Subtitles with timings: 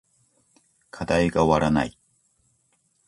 [0.89, 1.95] 課題が終わらない